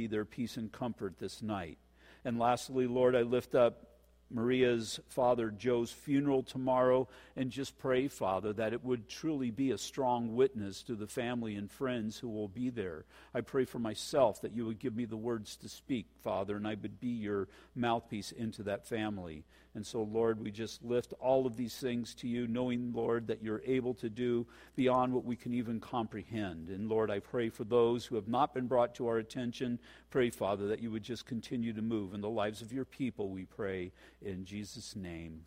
[0.00, 1.76] be their peace and comfort this night.
[2.24, 3.86] And lastly, Lord, I lift up
[4.30, 9.78] Maria's father Joe's funeral tomorrow and just pray, Father, that it would truly be a
[9.78, 13.04] strong witness to the family and friends who will be there.
[13.34, 16.66] I pray for myself that you would give me the words to speak, Father, and
[16.66, 19.44] I would be your mouthpiece into that family.
[19.74, 23.42] And so, Lord, we just lift all of these things to you, knowing, Lord, that
[23.42, 26.70] you're able to do beyond what we can even comprehend.
[26.70, 29.78] And, Lord, I pray for those who have not been brought to our attention.
[30.10, 33.28] Pray, Father, that you would just continue to move in the lives of your people,
[33.28, 33.92] we pray.
[34.20, 35.42] In Jesus' name,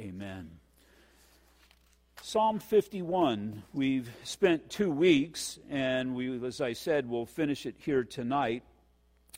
[0.00, 0.52] amen.
[2.22, 8.04] Psalm 51, we've spent two weeks, and we, as I said, we'll finish it here
[8.04, 8.62] tonight.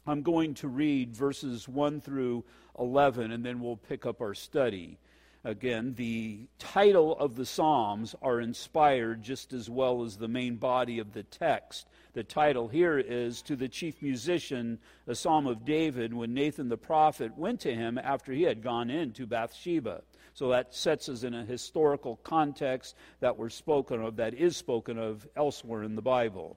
[0.09, 2.43] I'm going to read verses 1 through
[2.79, 4.99] 11, and then we'll pick up our study.
[5.45, 10.99] Again, the title of the Psalms are inspired just as well as the main body
[10.99, 11.87] of the text.
[12.15, 16.79] The title here is To the Chief Musician, a Psalm of David, when Nathan the
[16.79, 20.01] prophet went to him after he had gone in to Bathsheba.
[20.32, 24.99] So that sets us in a historical context that we're spoken of, that is spoken
[24.99, 26.57] of elsewhere in the Bible.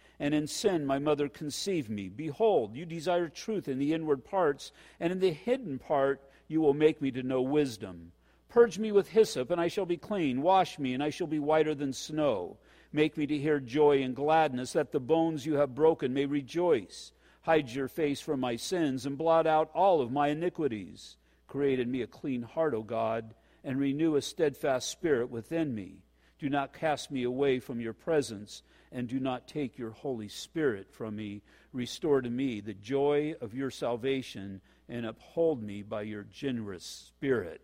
[0.21, 2.07] and in sin my mother conceived me.
[2.07, 6.75] Behold, you desire truth in the inward parts, and in the hidden part you will
[6.75, 8.11] make me to know wisdom.
[8.47, 10.43] Purge me with hyssop, and I shall be clean.
[10.43, 12.57] Wash me, and I shall be whiter than snow.
[12.93, 17.13] Make me to hear joy and gladness, that the bones you have broken may rejoice.
[17.41, 21.17] Hide your face from my sins, and blot out all of my iniquities.
[21.47, 23.33] Create in me a clean heart, O God,
[23.63, 26.03] and renew a steadfast spirit within me.
[26.37, 30.91] Do not cast me away from your presence and do not take your Holy Spirit
[30.91, 31.41] from me.
[31.73, 37.61] Restore to me the joy of your salvation and uphold me by your generous spirit.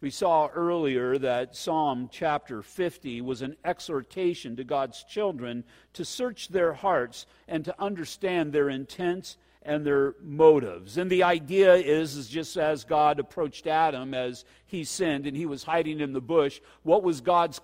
[0.00, 5.64] We saw earlier that Psalm chapter 50 was an exhortation to God's children
[5.94, 10.98] to search their hearts and to understand their intents and their motives.
[10.98, 15.46] And the idea is, is just as God approached Adam as he sinned and he
[15.46, 17.60] was hiding in the bush, what was God's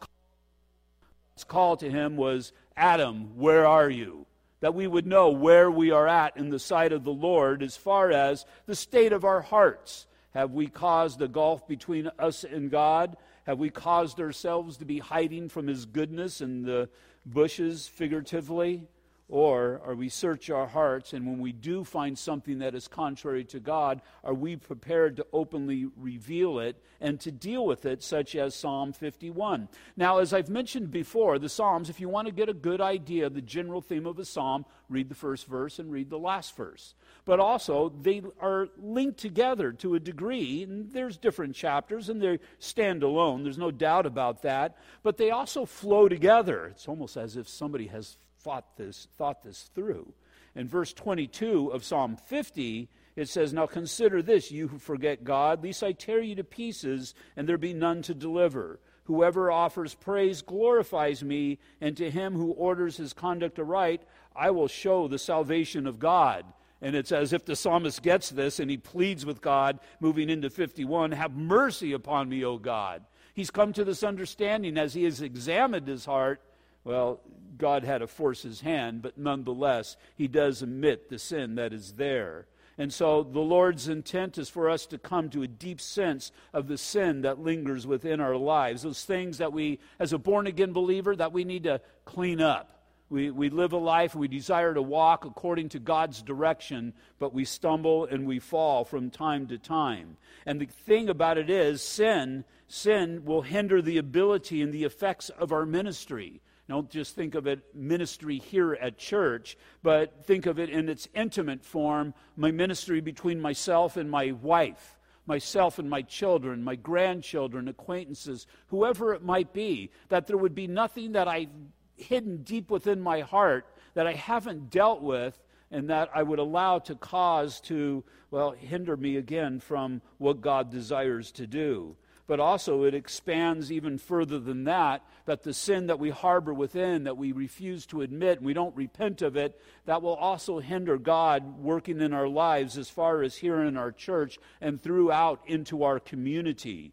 [1.47, 4.27] call to him was Adam, where are you?
[4.61, 7.77] That we would know where we are at in the sight of the Lord as
[7.77, 10.07] far as the state of our hearts.
[10.35, 13.17] Have we caused a gulf between us and God?
[13.45, 16.89] Have we caused ourselves to be hiding from His goodness in the
[17.25, 18.87] bushes, figuratively?
[19.31, 23.45] Or are we search our hearts, and when we do find something that is contrary
[23.45, 28.35] to God, are we prepared to openly reveal it and to deal with it, such
[28.35, 29.69] as Psalm 51?
[29.97, 33.27] Now, as I've mentioned before, the Psalms, if you want to get a good idea
[33.27, 36.57] of the general theme of a psalm, read the first verse and read the last
[36.57, 36.95] verse.
[37.25, 42.41] But also, they are linked together to a degree, and there's different chapters, and they
[42.59, 43.45] stand alone.
[43.45, 44.77] There's no doubt about that.
[45.05, 46.67] But they also flow together.
[46.67, 50.13] It's almost as if somebody has thought this, thought this through.
[50.55, 55.65] In verse 22 of Psalm 50, it says, Now consider this, you who forget God,
[55.65, 58.81] lest I tear you to pieces, and there be none to deliver.
[59.05, 64.03] Whoever offers praise glorifies me, and to him who orders his conduct aright,
[64.35, 66.45] I will show the salvation of God.
[66.83, 70.49] And it's as if the psalmist gets this and he pleads with God, moving into
[70.49, 73.05] 51, Have mercy upon me, O God.
[73.35, 76.41] He's come to this understanding as he has examined his heart
[76.85, 77.21] well,
[77.61, 81.93] God had to force his hand, but nonetheless, he does admit the sin that is
[81.93, 82.47] there.
[82.79, 86.67] And so the Lord's intent is for us to come to a deep sense of
[86.67, 90.73] the sin that lingers within our lives, those things that we, as a born again
[90.73, 92.81] believer, that we need to clean up.
[93.11, 97.45] We, we live a life, we desire to walk according to God's direction, but we
[97.45, 100.17] stumble and we fall from time to time.
[100.47, 105.29] And the thing about it is, sin, sin will hinder the ability and the effects
[105.29, 106.41] of our ministry.
[106.71, 111.09] Don't just think of it ministry here at church, but think of it in its
[111.17, 114.97] intimate form my ministry between myself and my wife,
[115.27, 120.69] myself and my children, my grandchildren, acquaintances, whoever it might be, that there would be
[120.69, 121.49] nothing that I've
[121.97, 125.37] hidden deep within my heart that I haven't dealt with
[125.73, 130.71] and that I would allow to cause to, well, hinder me again from what God
[130.71, 131.97] desires to do.
[132.31, 137.03] But also it expands even further than that that the sin that we harbor within,
[137.03, 140.97] that we refuse to admit, and we don't repent of it, that will also hinder
[140.97, 145.83] God working in our lives as far as here in our church and throughout into
[145.83, 146.93] our community.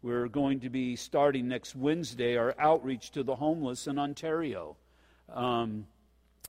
[0.00, 4.78] We're going to be starting next Wednesday our outreach to the homeless in Ontario.
[5.30, 5.86] Um,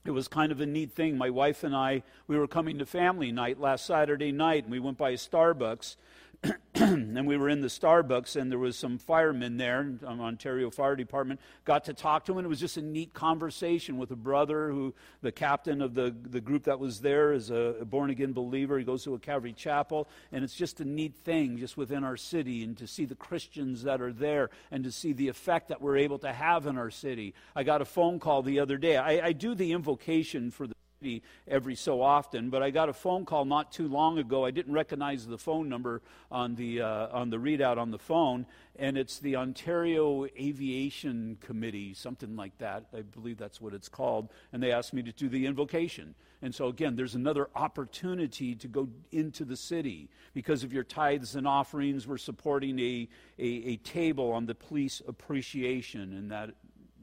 [0.06, 1.18] it was kind of a neat thing.
[1.18, 4.80] My wife and I, we were coming to family night last Saturday night, and we
[4.80, 5.96] went by Starbucks,
[6.74, 11.38] and we were in the Starbucks, and there was some firemen there, Ontario Fire Department.
[11.64, 14.70] Got to talk to him, and it was just a neat conversation with a brother
[14.70, 18.78] who, the captain of the, the group that was there, is a born again believer.
[18.78, 22.16] He goes to a Calvary Chapel, and it's just a neat thing just within our
[22.16, 25.82] city, and to see the Christians that are there, and to see the effect that
[25.82, 27.34] we're able to have in our city.
[27.54, 28.96] I got a phone call the other day.
[28.96, 30.74] I, I do the invocation for the
[31.48, 32.50] every so often.
[32.50, 34.44] But I got a phone call not too long ago.
[34.44, 38.46] I didn't recognize the phone number on the uh, on the readout on the phone,
[38.76, 42.86] and it's the Ontario Aviation Committee, something like that.
[42.96, 44.28] I believe that's what it's called.
[44.52, 46.14] And they asked me to do the invocation.
[46.42, 51.34] And so again, there's another opportunity to go into the city because of your tithes
[51.34, 52.06] and offerings.
[52.06, 53.08] We're supporting a
[53.38, 56.50] a, a table on the police appreciation, and that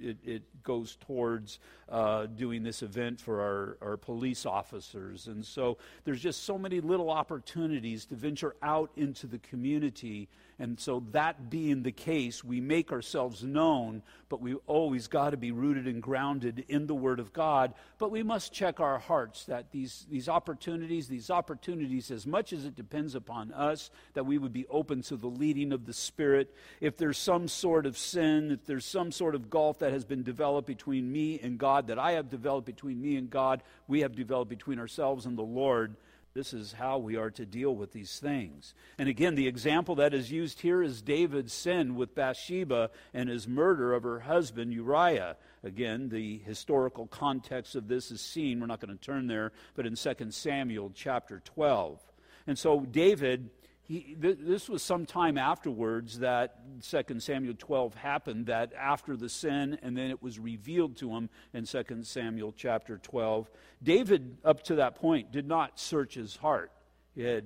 [0.02, 1.60] it, it goes towards
[1.90, 5.28] uh, doing this event for our, our police officers.
[5.28, 10.80] And so there's just so many little opportunities to venture out into the community and
[10.80, 15.52] so, that being the case, we make ourselves known, but we always got to be
[15.52, 17.76] rooted and grounded in the Word of God.
[18.00, 22.66] But we must check our hearts that these, these opportunities, these opportunities, as much as
[22.66, 26.52] it depends upon us, that we would be open to the leading of the Spirit.
[26.82, 30.24] If there's some sort of sin, if there's some sort of gulf that has been
[30.24, 34.16] developed between me and God, that I have developed between me and God, we have
[34.16, 35.98] developed between ourselves and the Lord
[36.38, 38.76] this is how we are to deal with these things.
[39.00, 43.48] And again, the example that is used here is David's sin with Bathsheba and his
[43.48, 45.36] murder of her husband Uriah.
[45.64, 49.88] Again, the historical context of this is seen, we're not going to turn there, but
[49.88, 52.00] in 2 Samuel chapter 12.
[52.46, 53.50] And so David
[53.88, 59.30] he, th- this was some time afterwards that 2 Samuel 12 happened, that after the
[59.30, 63.50] sin, and then it was revealed to him in 2 Samuel chapter 12.
[63.82, 66.72] David, up to that point, did not search his heart.
[67.16, 67.46] He had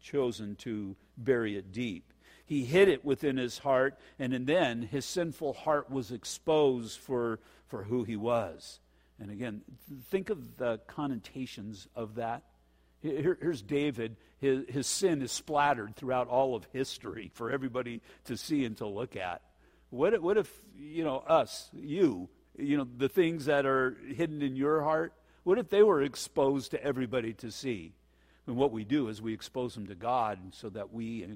[0.00, 2.12] chosen to bury it deep.
[2.44, 7.38] He hid it within his heart, and then his sinful heart was exposed for,
[7.68, 8.80] for who he was.
[9.20, 9.62] And again,
[10.10, 12.42] think of the connotations of that.
[13.02, 18.36] Here, here's David his, his sin is splattered throughout all of history for everybody to
[18.36, 19.42] see and to look at.
[19.90, 22.28] What what if, you know, us, you,
[22.58, 25.12] you know, the things that are hidden in your heart,
[25.44, 27.94] what if they were exposed to everybody to see?
[28.46, 31.26] And what we do is we expose them to God so that we,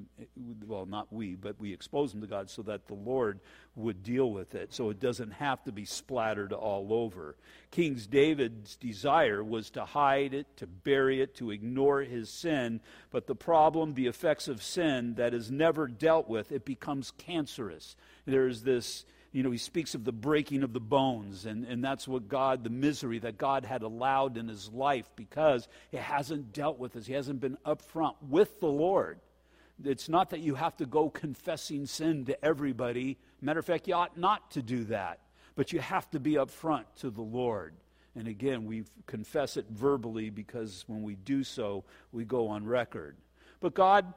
[0.65, 3.41] well, not we, but we expose them to God so that the Lord
[3.75, 4.73] would deal with it.
[4.73, 7.35] So it doesn't have to be splattered all over.
[7.73, 12.81] King David's desire was to hide it, to bury it, to ignore his sin.
[13.11, 17.97] But the problem, the effects of sin that is never dealt with, it becomes cancerous.
[18.25, 22.09] There's this you know, he speaks of the breaking of the bones, and, and that's
[22.09, 26.79] what God, the misery that God had allowed in his life because he hasn't dealt
[26.79, 27.07] with this.
[27.07, 29.21] He hasn't been upfront with the Lord.
[29.85, 33.19] It's not that you have to go confessing sin to everybody.
[33.41, 35.21] Matter of fact, you ought not to do that.
[35.55, 37.75] But you have to be upfront to the Lord.
[38.17, 43.17] And again, we confess it verbally because when we do so, we go on record.
[43.61, 44.13] But God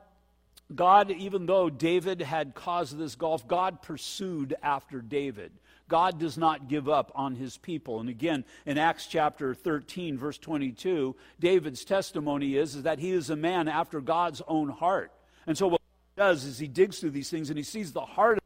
[0.74, 5.52] God, even though David had caused this gulf, God pursued after David.
[5.88, 8.00] God does not give up on his people.
[8.00, 13.30] And again, in Acts chapter 13, verse 22, David's testimony is, is that he is
[13.30, 15.12] a man after God's own heart.
[15.46, 18.02] And so what he does is he digs through these things and he sees the
[18.02, 18.44] heart of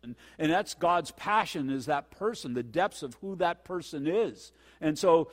[0.00, 4.52] person, and that's God's passion is that person, the depths of who that person is.
[4.80, 5.30] And so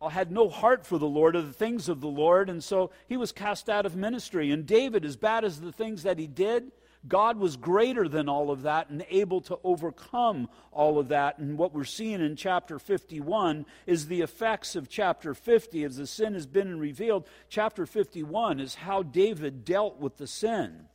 [0.00, 3.16] had no heart for the Lord or the things of the Lord, and so he
[3.16, 4.50] was cast out of ministry.
[4.50, 6.70] And David, as bad as the things that he did,
[7.06, 11.38] God was greater than all of that and able to overcome all of that.
[11.38, 16.06] And what we're seeing in chapter 51 is the effects of chapter 50 as the
[16.06, 17.28] sin has been revealed.
[17.48, 20.86] Chapter 51 is how David dealt with the sin.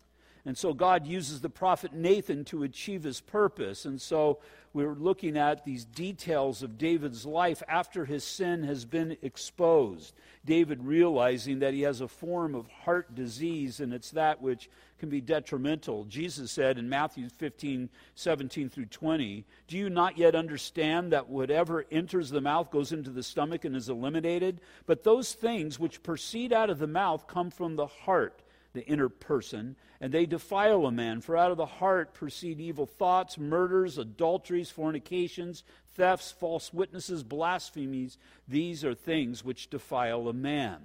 [0.46, 3.86] And so God uses the prophet Nathan to achieve his purpose.
[3.86, 4.40] And so
[4.74, 10.14] we're looking at these details of David's life after his sin has been exposed.
[10.44, 14.70] David realizing that he has a form of heart disease, and it's that which
[15.00, 16.04] can be detrimental.
[16.06, 21.86] Jesus said in Matthew 15, 17 through 20, Do you not yet understand that whatever
[21.90, 24.60] enters the mouth goes into the stomach and is eliminated?
[24.86, 28.43] But those things which proceed out of the mouth come from the heart
[28.74, 31.22] the inner person, and they defile a man.
[31.22, 35.64] For out of the heart proceed evil thoughts, murders, adulteries, fornications,
[35.96, 38.18] thefts, false witnesses, blasphemies.
[38.48, 40.80] These are things which defile a man.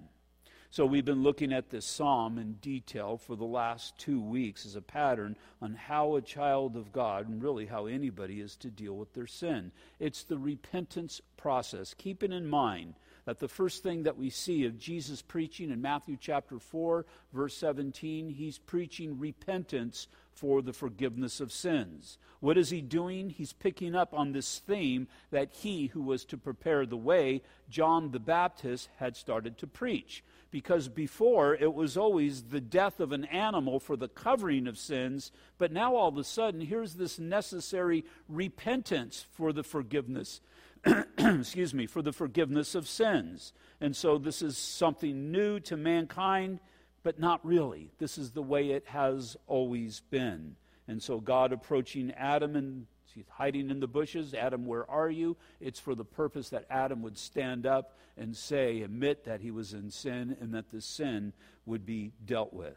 [0.71, 4.77] So we've been looking at this psalm in detail for the last two weeks as
[4.77, 8.95] a pattern on how a child of God, and really how anybody is to deal
[8.95, 9.73] with their sin.
[9.99, 11.95] It's the repentance process.
[11.95, 12.95] Keep it in mind
[13.29, 17.05] that the first thing that we see of Jesus preaching in Matthew chapter 4,
[17.35, 22.17] verse 17, he's preaching repentance for the forgiveness of sins.
[22.41, 23.29] What is he doing?
[23.29, 28.13] He's picking up on this theme that he who was to prepare the way, John
[28.13, 33.27] the Baptist, had started to preach because before it was always the death of an
[33.27, 38.07] animal for the covering of sins, but now all of a sudden here's this necessary
[38.27, 40.41] repentance for the forgiveness
[41.19, 43.53] excuse me, for the forgiveness of sins.
[43.81, 46.61] And so this is something new to mankind,
[47.03, 47.91] but not really.
[47.99, 50.57] This is the way it has always been.
[50.87, 52.87] And so God approaching Adam and
[53.19, 54.33] He's hiding in the bushes.
[54.33, 55.37] Adam, where are you?
[55.61, 59.73] It's for the purpose that Adam would stand up and say, admit that he was
[59.73, 61.33] in sin and that the sin
[61.67, 62.77] would be dealt with.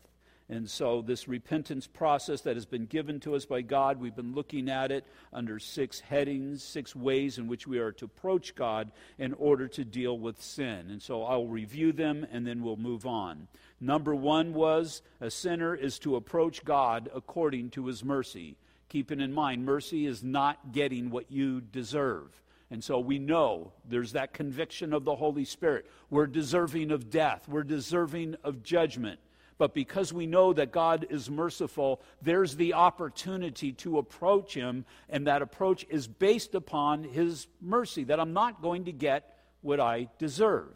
[0.52, 4.36] And so, this repentance process that has been given to us by God, we've been
[4.36, 8.92] looking at it under six headings, six ways in which we are to approach God
[9.18, 10.92] in order to deal with sin.
[10.92, 13.48] And so, I'll review them and then we'll move on.
[13.80, 18.58] Number one was a sinner is to approach God according to his mercy
[18.92, 22.42] keeping in mind mercy is not getting what you deserve.
[22.70, 25.86] And so we know there's that conviction of the Holy Spirit.
[26.10, 29.22] We're deserving of death, we're deserving of judgment.
[29.62, 35.28] But because we know that God is merciful, there's the opportunity to approach Him, and
[35.28, 40.10] that approach is based upon His mercy, that I'm not going to get what I
[40.18, 40.74] deserve.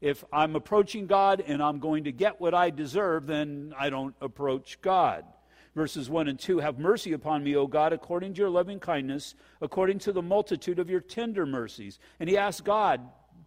[0.00, 4.14] If I'm approaching God and I'm going to get what I deserve, then I don't
[4.20, 5.24] approach God
[5.74, 9.34] verses 1 and 2 Have mercy upon me, O God, according to your loving kindness,
[9.60, 11.98] according to the multitude of your tender mercies.
[12.20, 13.00] And he asked God,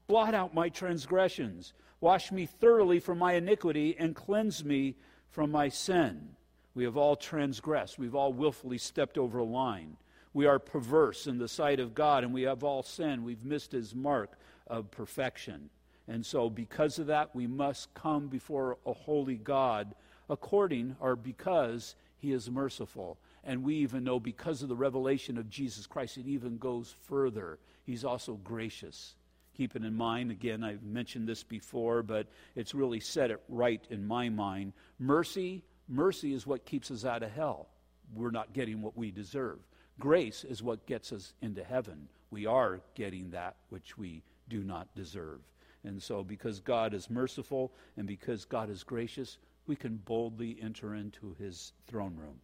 [0.08, 4.96] Blot out my transgressions, wash me thoroughly from my iniquity, and cleanse me
[5.30, 6.36] from my sin.
[6.74, 9.98] We have all transgressed, we've all willfully stepped over a line.
[10.34, 13.24] We are perverse in the sight of God, and we have all sinned.
[13.24, 15.70] We've missed his mark of perfection.
[16.08, 19.94] And so, because of that, we must come before a holy God
[20.30, 23.18] according or because he is merciful.
[23.44, 27.60] And we even know because of the revelation of Jesus Christ, it even goes further.
[27.84, 29.16] He's also gracious.
[29.58, 33.86] Keep it in mind, again, I've mentioned this before, but it's really set it right
[33.90, 34.74] in my mind.
[34.98, 37.68] Mercy, mercy is what keeps us out of hell.
[38.14, 39.60] We're not getting what we deserve.
[40.00, 42.08] Grace is what gets us into heaven.
[42.32, 45.42] We are getting that which we do not deserve.
[45.84, 50.96] And so, because God is merciful and because God is gracious, we can boldly enter
[50.96, 52.40] into his throne room.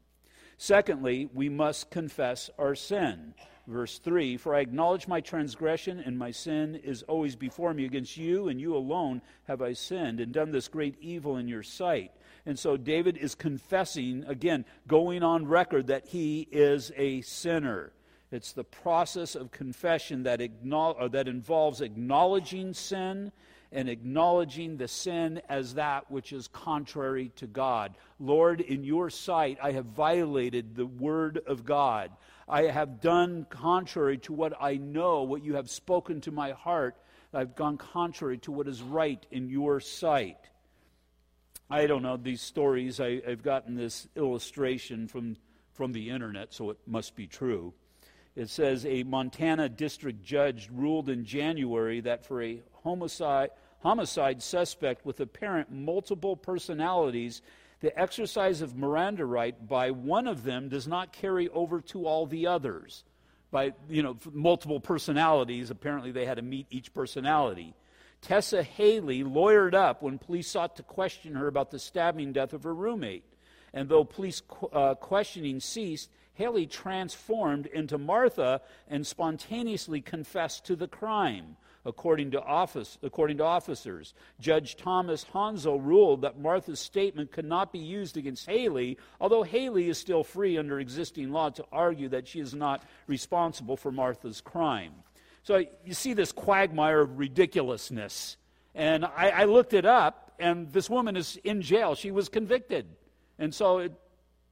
[0.58, 3.34] Secondly, we must confess our sin.
[3.68, 7.86] Verse 3 For I acknowledge my transgression, and my sin is always before me.
[7.86, 11.64] Against you and you alone have I sinned and done this great evil in your
[11.64, 12.12] sight.
[12.46, 17.92] And so David is confessing, again, going on record that he is a sinner.
[18.32, 23.32] It's the process of confession that, that involves acknowledging sin
[23.72, 27.96] and acknowledging the sin as that which is contrary to God.
[28.20, 32.12] Lord, in your sight, I have violated the word of God.
[32.48, 36.96] I have done contrary to what I know, what you have spoken to my heart.
[37.34, 40.38] I've gone contrary to what is right in your sight.
[41.70, 43.02] I don't know these stories.
[43.02, 45.36] I, have gotten this illustration from,
[45.74, 47.74] from the internet, so it must be true.
[48.38, 55.04] It says a Montana district judge ruled in January that for a homicide, homicide suspect
[55.08, 57.42] with apparent multiple personalities,
[57.80, 62.28] the exercise of Miranda right by one of them does not carry over to all
[62.28, 63.04] the others.
[63.50, 67.74] By, you know, multiple personalities, apparently they had to meet each personality.
[68.22, 72.62] Tessa Haley lawyered up when police sought to question her about the stabbing death of
[72.66, 73.24] her roommate.
[73.74, 80.88] And though police uh, questioning ceased, Haley transformed into Martha and spontaneously confessed to the
[80.88, 81.58] crime.
[81.84, 87.72] According to, office, according to officers, Judge Thomas Honzel ruled that Martha's statement could not
[87.72, 92.28] be used against Haley, although Haley is still free under existing law to argue that
[92.28, 94.92] she is not responsible for Martha's crime.
[95.44, 98.38] So you see this quagmire of ridiculousness.
[98.76, 101.96] And I, I looked it up, and this woman is in jail.
[101.96, 102.86] She was convicted.
[103.40, 103.94] And so it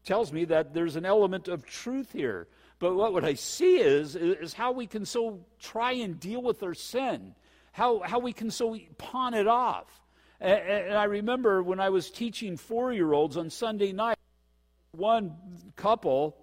[0.05, 2.47] tells me that there's an element of truth here.
[2.79, 6.61] But what, what I see is, is how we can so try and deal with
[6.63, 7.35] our sin,
[7.71, 10.01] how, how we can so pawn it off.
[10.39, 14.17] And, and I remember when I was teaching four year olds on Sunday night,
[14.91, 15.35] one
[15.75, 16.37] couple,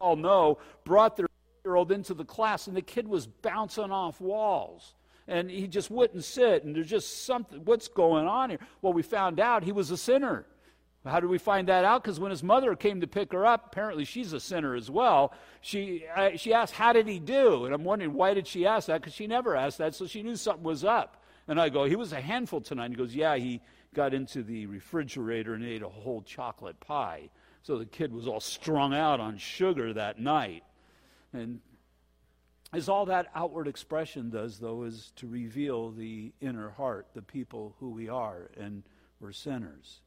[0.00, 1.26] all know, brought their
[1.64, 4.94] year old into the class, and the kid was bouncing off walls.
[5.28, 8.58] And he just wouldn't sit, and there's just something, what's going on here?
[8.82, 10.46] Well, we found out he was a sinner.
[11.04, 12.02] How did we find that out?
[12.02, 15.32] Because when his mother came to pick her up, apparently she's a sinner as well.
[15.62, 17.64] She, uh, she asked, How did he do?
[17.64, 19.00] And I'm wondering, why did she ask that?
[19.00, 21.22] Because she never asked that, so she knew something was up.
[21.48, 22.90] And I go, He was a handful tonight.
[22.90, 23.62] He goes, Yeah, he
[23.94, 27.30] got into the refrigerator and ate a whole chocolate pie.
[27.62, 30.64] So the kid was all strung out on sugar that night.
[31.32, 31.60] And
[32.72, 37.74] as all that outward expression does, though, is to reveal the inner heart, the people
[37.80, 38.82] who we are, and
[39.18, 40.02] we're sinners.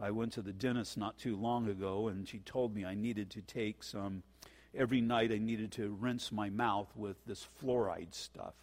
[0.00, 3.30] I went to the dentist not too long ago, and she told me I needed
[3.30, 4.22] to take some,
[4.74, 8.54] every night I needed to rinse my mouth with this fluoride stuff.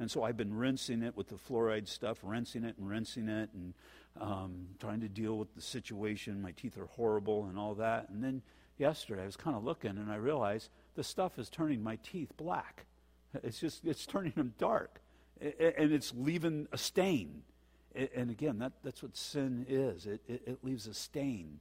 [0.00, 3.50] And so I've been rinsing it with the fluoride stuff, rinsing it and rinsing it,
[3.52, 3.74] and
[4.20, 6.40] um, trying to deal with the situation.
[6.40, 8.08] My teeth are horrible and all that.
[8.08, 8.42] And then
[8.78, 12.32] yesterday I was kind of looking, and I realized the stuff is turning my teeth
[12.36, 12.86] black.
[13.42, 15.00] It's just, it's turning them dark.
[15.40, 17.42] And it's leaving a stain
[17.94, 21.60] and again, that, that's what sin is it, it, it leaves a stain.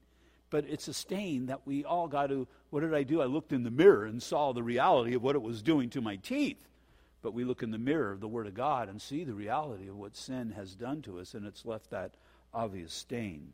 [0.50, 2.48] But it's a stain that we all got to.
[2.70, 3.22] What did I do?
[3.22, 6.02] I looked in the mirror and saw the reality of what it was doing to
[6.02, 6.70] my teeth.
[7.22, 9.90] But we look in the mirror of the Word of God and see the reality
[9.90, 12.14] of what sin has done to us, and it's left that
[12.54, 13.52] obvious stain.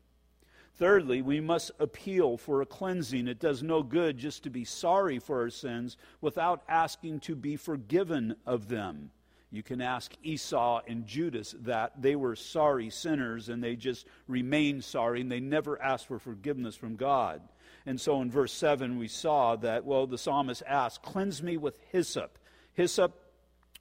[0.76, 3.28] Thirdly, we must appeal for a cleansing.
[3.28, 7.56] It does no good just to be sorry for our sins without asking to be
[7.56, 9.10] forgiven of them.
[9.54, 12.00] You can ask Esau and Judas that.
[12.00, 16.74] They were sorry sinners and they just remained sorry and they never asked for forgiveness
[16.74, 17.40] from God.
[17.86, 21.78] And so in verse 7, we saw that, well, the psalmist asked, Cleanse me with
[21.92, 22.38] hyssop.
[22.72, 23.20] Hyssop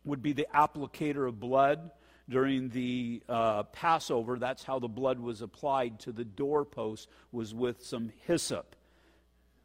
[0.06, 1.92] would be the applicator of blood
[2.30, 4.38] during the uh, Passover.
[4.38, 8.76] That's how the blood was applied to the doorpost, was with some hyssop.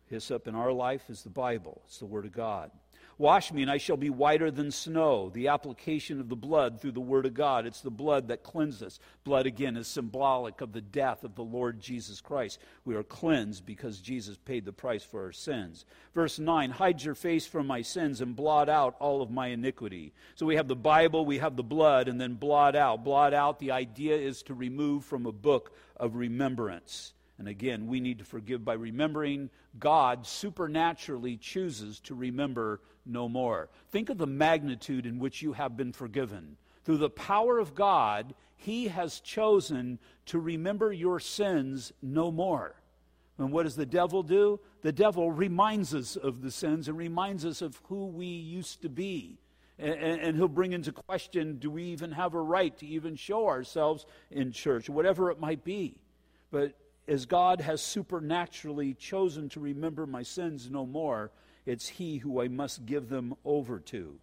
[0.07, 2.71] Hyssop in our life is the Bible, it's the Word of God.
[3.21, 5.29] Wash me, and I shall be whiter than snow.
[5.29, 7.67] The application of the blood through the Word of God.
[7.67, 9.01] It's the blood that cleanses.
[9.25, 12.61] Blood, again, is symbolic of the death of the Lord Jesus Christ.
[12.85, 15.85] We are cleansed because Jesus paid the price for our sins.
[16.15, 20.13] Verse 9 Hide your face from my sins and blot out all of my iniquity.
[20.37, 23.03] So we have the Bible, we have the blood, and then blot out.
[23.03, 27.15] Blot out, the idea is to remove from a book of remembrance.
[27.39, 29.51] And again, we need to forgive by remembering.
[29.79, 33.69] God supernaturally chooses to remember no more.
[33.91, 36.57] Think of the magnitude in which you have been forgiven.
[36.85, 42.75] Through the power of God, He has chosen to remember your sins no more.
[43.39, 44.59] And what does the devil do?
[44.83, 48.89] The devil reminds us of the sins and reminds us of who we used to
[48.89, 49.39] be.
[49.79, 54.07] And, he'll bring into question do we even have a right to even show ourselves
[54.29, 55.95] in church, whatever it might be.
[56.51, 56.75] But
[57.09, 61.33] as God has supernaturally chosen to remember my sins no more,
[61.65, 64.19] it's He who I must give them over to.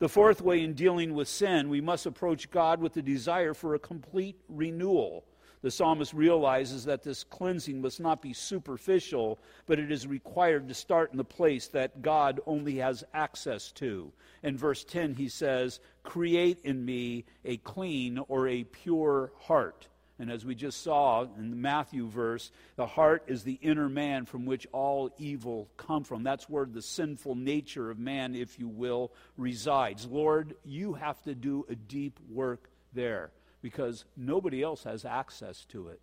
[0.00, 3.74] The fourth way in dealing with sin, we must approach God with the desire for
[3.74, 5.24] a complete renewal.
[5.62, 10.74] The psalmist realizes that this cleansing must not be superficial, but it is required to
[10.74, 14.12] start in the place that God only has access to.
[14.42, 19.88] In verse 10, he says, Create in me a clean or a pure heart.
[20.18, 24.26] And as we just saw in the Matthew verse, the heart is the inner man
[24.26, 26.22] from which all evil come from.
[26.22, 30.06] That's where the sinful nature of man, if you will, resides.
[30.06, 35.88] Lord, you have to do a deep work there because nobody else has access to
[35.88, 36.00] it.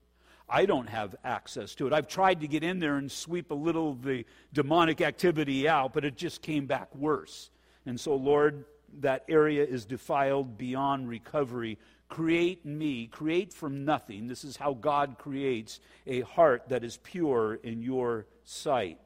[0.50, 1.94] I don't have access to it.
[1.94, 5.94] I've tried to get in there and sweep a little of the demonic activity out,
[5.94, 7.50] but it just came back worse.
[7.86, 8.66] And so, Lord,
[9.00, 11.78] that area is defiled beyond recovery
[12.12, 14.28] Create me, create from nothing.
[14.28, 19.00] This is how God creates a heart that is pure in your sight.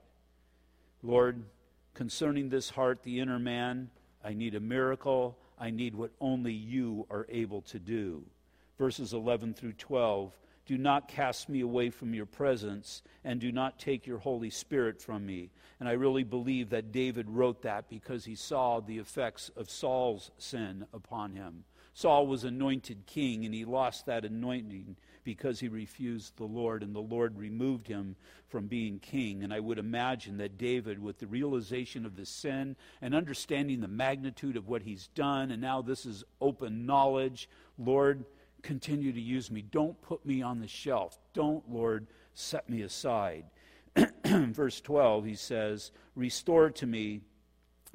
[1.04, 1.44] Lord,
[1.94, 3.92] concerning this heart, the inner man,
[4.24, 5.38] I need a miracle.
[5.60, 8.24] I need what only you are able to do.
[8.80, 10.32] Verses 11 through 12
[10.66, 15.00] Do not cast me away from your presence, and do not take your Holy Spirit
[15.00, 15.52] from me.
[15.80, 20.32] And I really believe that David wrote that because he saw the effects of Saul's
[20.38, 21.66] sin upon him.
[21.94, 26.94] Saul was anointed king, and he lost that anointing because he refused the Lord, and
[26.94, 29.44] the Lord removed him from being king.
[29.44, 33.88] And I would imagine that David, with the realization of the sin and understanding the
[33.88, 37.48] magnitude of what he's done, and now this is open knowledge,
[37.78, 38.26] Lord,
[38.66, 39.62] continue to use me.
[39.62, 41.18] Don't put me on the shelf.
[41.34, 43.46] Don't, Lord, set me aside.
[44.26, 47.22] Verse 12, he says, Restore to me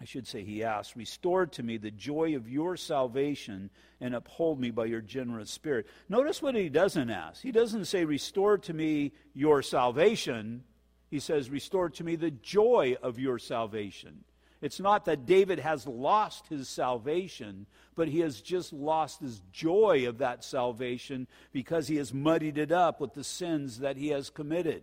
[0.01, 3.69] I should say, he asks, Restore to me the joy of your salvation
[4.01, 5.87] and uphold me by your generous spirit.
[6.09, 7.43] Notice what he doesn't ask.
[7.43, 10.65] He doesn't say, Restore to me your salvation.
[11.11, 14.25] He says, Restore to me the joy of your salvation.
[14.61, 20.07] It's not that David has lost his salvation, but he has just lost his joy
[20.07, 24.29] of that salvation because he has muddied it up with the sins that he has
[24.29, 24.83] committed.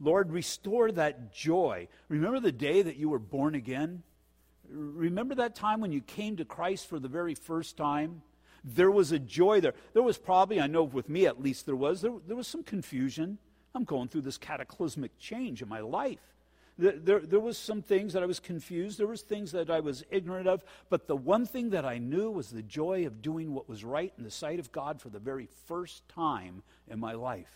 [0.00, 1.88] Lord, restore that joy.
[2.08, 4.02] Remember the day that you were born again?
[4.70, 8.22] Remember that time when you came to Christ for the very first time?
[8.64, 9.74] There was a joy there.
[9.92, 12.62] There was probably, I know with me at least there was, there, there was some
[12.62, 13.38] confusion.
[13.74, 16.20] I'm going through this cataclysmic change in my life.
[16.80, 18.98] There, there, was some things that I was confused.
[18.98, 20.64] There was things that I was ignorant of.
[20.88, 24.12] But the one thing that I knew was the joy of doing what was right
[24.16, 27.54] in the sight of God for the very first time in my life.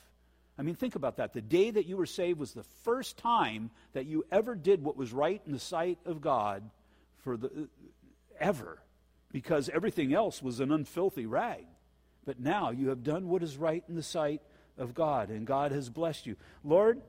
[0.58, 1.32] I mean, think about that.
[1.32, 4.96] The day that you were saved was the first time that you ever did what
[4.96, 6.70] was right in the sight of God
[7.22, 7.66] for the uh,
[8.38, 8.78] ever
[9.32, 11.64] because everything else was an unfilthy rag.
[12.24, 14.42] But now you have done what is right in the sight
[14.78, 16.37] of God, and God has blessed you.
[16.62, 17.00] Lord,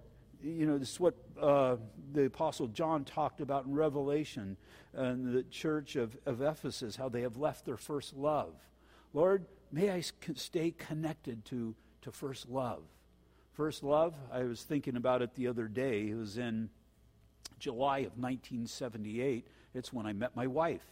[0.43, 1.77] you know, this is what uh,
[2.13, 4.57] the Apostle John talked about in Revelation
[4.93, 8.53] and the church of, of Ephesus, how they have left their first love.
[9.13, 12.83] Lord, may I stay connected to, to first love.
[13.53, 16.09] First love, I was thinking about it the other day.
[16.09, 16.69] It was in
[17.57, 19.47] July of 1978.
[19.73, 20.85] It's when I met my wife.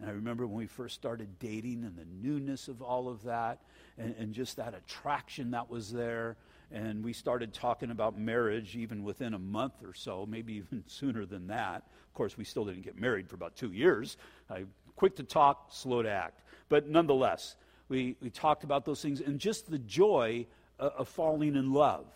[0.00, 3.60] And I remember when we first started dating and the newness of all of that
[3.98, 6.36] and, and just that attraction that was there.
[6.72, 11.26] And we started talking about marriage even within a month or so, maybe even sooner
[11.26, 11.82] than that.
[12.06, 14.16] Of course, we still didn't get married for about two years.
[14.48, 14.64] I,
[14.96, 16.42] quick to talk, slow to act.
[16.68, 17.56] But nonetheless,
[17.88, 20.46] we, we talked about those things and just the joy
[20.78, 22.06] of, of falling in love.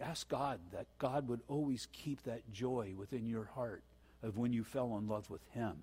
[0.00, 3.82] Ask God that God would always keep that joy within your heart
[4.22, 5.76] of when you fell in love with Him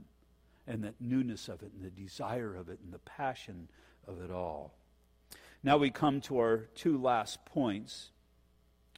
[0.67, 3.69] and that newness of it and the desire of it and the passion
[4.07, 4.73] of it all.
[5.67, 8.11] Now we come to our two last points,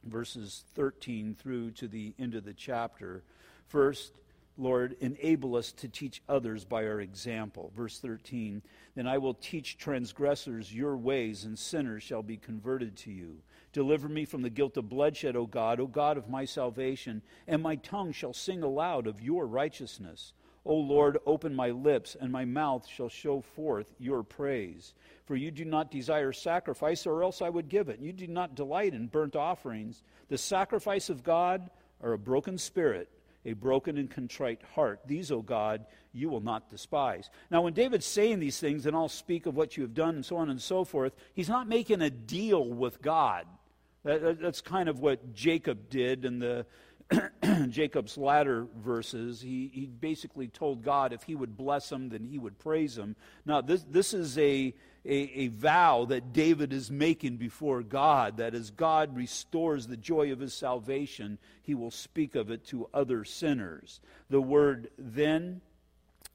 [0.04, 3.24] verses 13 through to the end of the chapter.
[3.66, 4.12] First,
[4.56, 7.72] Lord, enable us to teach others by our example.
[7.74, 8.62] Verse 13,
[8.94, 13.38] then I will teach transgressors your ways, and sinners shall be converted to you.
[13.72, 17.64] Deliver me from the guilt of bloodshed, O God, O God of my salvation, and
[17.64, 20.34] my tongue shall sing aloud of your righteousness.
[20.70, 24.94] O Lord, open my lips, and my mouth shall show forth your praise.
[25.26, 27.98] For you do not desire sacrifice, or else I would give it.
[27.98, 30.04] You do not delight in burnt offerings.
[30.28, 33.08] The sacrifice of God are a broken spirit,
[33.44, 35.00] a broken and contrite heart.
[35.06, 37.30] These, O God, you will not despise.
[37.50, 40.24] Now, when David's saying these things, and I'll speak of what you have done, and
[40.24, 43.44] so on and so forth, he's not making a deal with God.
[44.04, 46.64] That, that's kind of what Jacob did in the
[47.68, 49.40] Jacob's ladder verses.
[49.40, 53.16] He, he basically told God if he would bless him, then he would praise him.
[53.44, 58.54] Now, this, this is a, a, a vow that David is making before God that
[58.54, 63.24] as God restores the joy of his salvation, he will speak of it to other
[63.24, 64.00] sinners.
[64.28, 65.60] The word then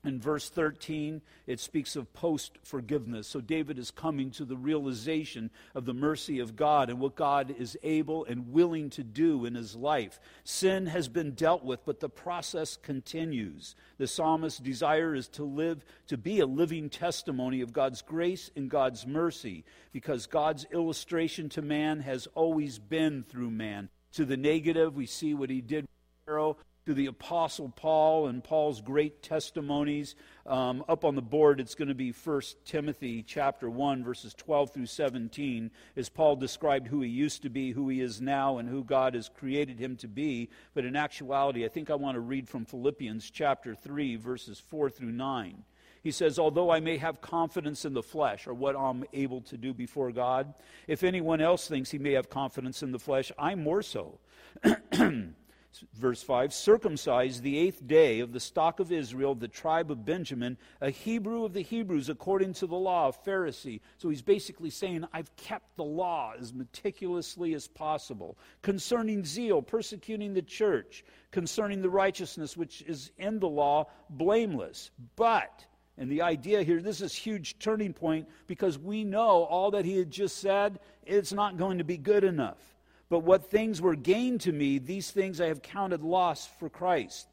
[0.08, 3.28] in verse 13, it speaks of post forgiveness.
[3.28, 7.56] So David is coming to the realization of the mercy of God and what God
[7.58, 10.20] is able and willing to do in his life.
[10.44, 13.76] Sin has been dealt with, but the process continues.
[13.98, 18.70] The psalmist's desire is to live, to be a living testimony of God's grace and
[18.70, 23.89] God's mercy, because God's illustration to man has always been through man.
[24.13, 28.43] To the negative, we see what he did with Pharaoh to the Apostle Paul and
[28.43, 30.15] Paul's great testimonies.
[30.45, 34.71] Um, up on the board, it's going to be 1 Timothy chapter 1, verses 12
[34.71, 38.69] through 17, as Paul described who he used to be, who he is now, and
[38.69, 40.50] who God has created him to be.
[40.76, 44.91] But in actuality, I think I want to read from Philippians chapter 3, verses 4
[44.91, 45.63] through 9.
[46.04, 49.58] He says, Although I may have confidence in the flesh, or what I'm able to
[49.58, 50.54] do before God,
[50.88, 54.19] if anyone else thinks he may have confidence in the flesh, I'm more so.
[55.93, 60.57] verse 5 circumcised the eighth day of the stock of Israel, the tribe of Benjamin,
[60.81, 63.81] a Hebrew of the Hebrews, according to the law of Pharisee.
[63.97, 68.38] So he's basically saying, I've kept the law as meticulously as possible.
[68.61, 71.03] Concerning zeal, persecuting the church.
[71.31, 74.91] Concerning the righteousness which is in the law, blameless.
[75.15, 75.65] But,
[75.97, 79.97] and the idea here, this is huge turning point because we know all that he
[79.97, 82.74] had just said, it's not going to be good enough.
[83.15, 87.30] But what things were gained to me, these things I have counted loss for Christ.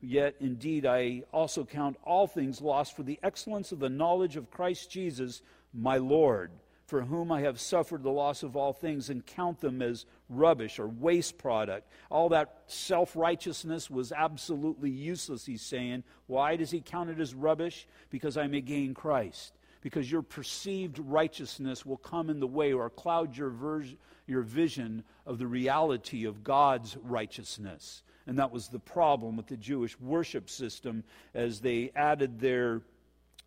[0.00, 4.52] Yet indeed I also count all things lost for the excellence of the knowledge of
[4.52, 5.42] Christ Jesus,
[5.72, 6.52] my Lord,
[6.86, 10.78] for whom I have suffered the loss of all things and count them as rubbish
[10.78, 11.90] or waste product.
[12.12, 16.04] All that self righteousness was absolutely useless, he's saying.
[16.28, 17.88] Why does he count it as rubbish?
[18.08, 19.52] Because I may gain Christ.
[19.84, 23.84] Because your perceived righteousness will come in the way or cloud your, ver-
[24.26, 28.02] your vision of the reality of God's righteousness.
[28.26, 32.80] And that was the problem with the Jewish worship system as they added their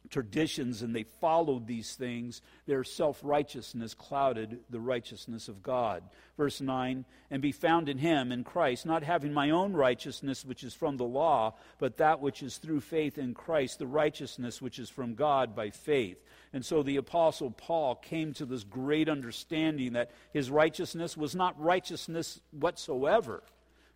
[0.10, 6.04] traditions and they followed these things, their self righteousness clouded the righteousness of God.
[6.38, 10.63] Verse 9, and be found in him, in Christ, not having my own righteousness which
[10.63, 14.80] is from the law, but that which is through faith in Christ, the righteousness which
[14.80, 16.24] is from God by faith.
[16.54, 21.60] And so the Apostle Paul came to this great understanding that his righteousness was not
[21.62, 23.43] righteousness whatsoever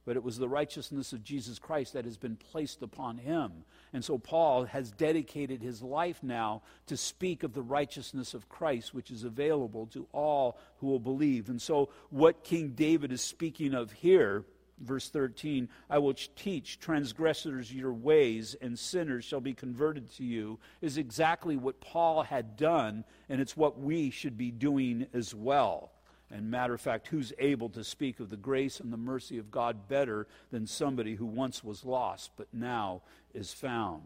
[0.06, 3.52] but it was the righteousness of Jesus Christ that has been placed upon him.
[3.94, 8.94] And so Paul has dedicated his life now to speak of the righteousness of Christ,
[8.94, 11.50] which is available to all who will believe.
[11.50, 14.46] And so, what King David is speaking of here,
[14.80, 20.60] verse 13, I will teach transgressors your ways, and sinners shall be converted to you,
[20.82, 25.91] is exactly what Paul had done, and it's what we should be doing as well.
[26.32, 29.52] And matter of fact, who's able to speak of the grace and the mercy of
[29.52, 33.02] God better than somebody who once was lost but now
[33.34, 34.04] is found?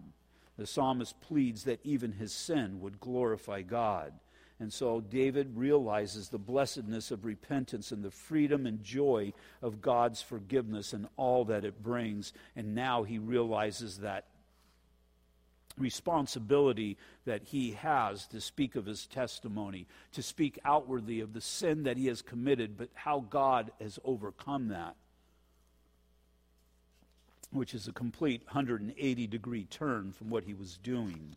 [0.58, 4.14] The psalmist pleads that even his sin would glorify God.
[4.60, 10.22] And so David realizes the blessedness of repentance and the freedom and joy of God's
[10.22, 12.32] forgiveness and all that it brings.
[12.56, 14.26] And now he realizes that
[15.78, 21.84] responsibility that he has to speak of his testimony, to speak outwardly of the sin
[21.84, 24.96] that he has committed, but how God has overcome that,
[27.52, 31.36] which is a complete 180 degree turn from what he was doing.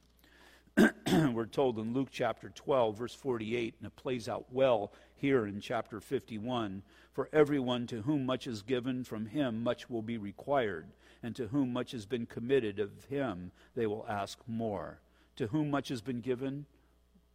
[1.33, 5.61] We're told in Luke chapter 12, verse 48, and it plays out well here in
[5.61, 10.87] chapter 51 For everyone to whom much is given, from him much will be required
[11.23, 15.01] and to whom much has been committed of him, they will ask more.
[15.37, 16.67] To whom much has been given,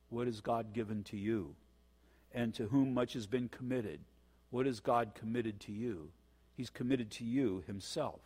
[0.09, 1.55] what has God given to you?
[2.33, 3.99] And to whom much has been committed,
[4.49, 6.09] what has God committed to you?
[6.55, 8.21] He's committed to you himself,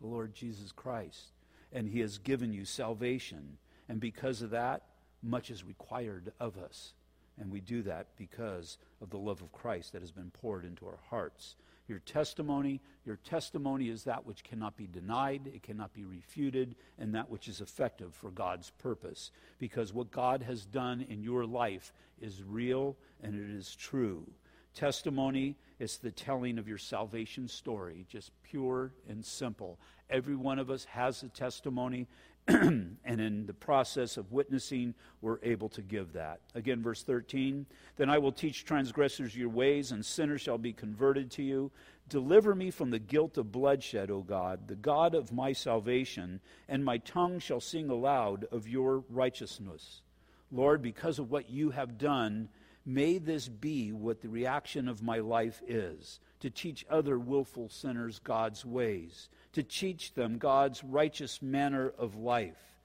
[0.00, 1.32] the Lord Jesus Christ.
[1.72, 3.58] And he has given you salvation.
[3.88, 4.82] And because of that,
[5.22, 6.94] much is required of us.
[7.38, 10.86] And we do that because of the love of Christ that has been poured into
[10.86, 11.56] our hearts
[11.90, 12.80] your testimony.
[13.04, 17.48] Your testimony is that which cannot be denied, it cannot be refuted, and that which
[17.48, 19.32] is effective for God's purpose.
[19.58, 24.26] Because what God has done in your life is real and it is true.
[24.72, 29.80] Testimony is the telling of your salvation story, just pure and simple.
[30.08, 32.06] Every one of us has a testimony,
[33.04, 36.40] and in the process of witnessing, we're able to give that.
[36.56, 37.64] Again, verse 13
[37.96, 41.70] Then I will teach transgressors your ways, and sinners shall be converted to you.
[42.08, 46.84] Deliver me from the guilt of bloodshed, O God, the God of my salvation, and
[46.84, 50.02] my tongue shall sing aloud of your righteousness.
[50.50, 52.48] Lord, because of what you have done,
[52.84, 58.18] may this be what the reaction of my life is to teach other willful sinners
[58.18, 62.78] God's ways to teach them God's righteous manner of life.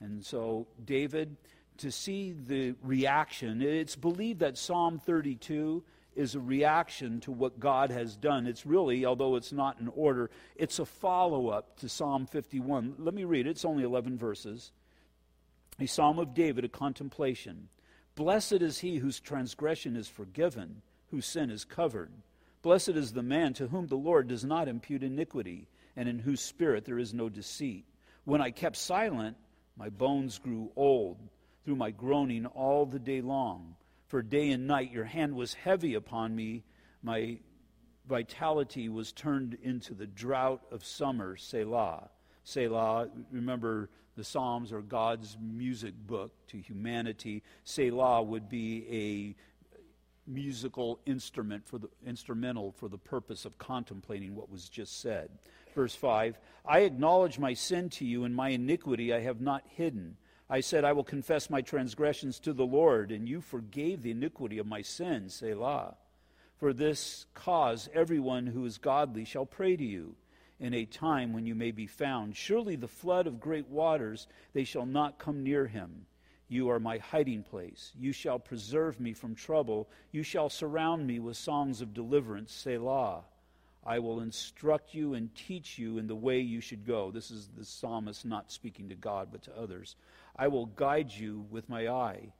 [0.00, 1.36] And so, David,
[1.78, 5.82] to see the reaction, it's believed that Psalm 32
[6.16, 8.46] is a reaction to what God has done.
[8.46, 12.96] It's really, although it's not in order, it's a follow up to Psalm 51.
[12.98, 14.72] Let me read it, it's only 11 verses.
[15.78, 17.68] A psalm of David, a contemplation.
[18.20, 22.12] Blessed is he whose transgression is forgiven, whose sin is covered.
[22.60, 26.42] Blessed is the man to whom the Lord does not impute iniquity and in whose
[26.42, 27.86] spirit there is no deceit.
[28.24, 29.38] When I kept silent,
[29.74, 31.16] my bones grew old
[31.64, 33.74] through my groaning all the day long.
[34.08, 36.62] For day and night your hand was heavy upon me.
[37.02, 37.38] My
[38.06, 42.10] vitality was turned into the drought of summer, Selah.
[42.44, 47.42] Selah, remember the Psalms are God's music book to humanity.
[47.64, 54.50] Selah would be a musical instrument for the instrumental for the purpose of contemplating what
[54.50, 55.30] was just said.
[55.74, 60.16] Verse 5 I acknowledge my sin to you, and my iniquity I have not hidden.
[60.48, 64.58] I said, I will confess my transgressions to the Lord, and you forgave the iniquity
[64.58, 65.94] of my sin, Selah.
[66.58, 70.16] For this cause everyone who is godly shall pray to you
[70.60, 72.36] in a time when you may be found.
[72.36, 76.06] Surely the flood of great waters, they shall not come near him.
[76.48, 77.92] You are my hiding place.
[77.98, 79.88] You shall preserve me from trouble.
[80.12, 83.22] You shall surround me with songs of deliverance, Selah.
[83.84, 87.10] I will instruct you and teach you in the way you should go.
[87.10, 89.96] This is the psalmist not speaking to God, but to others.
[90.36, 92.32] I will guide you with my eye.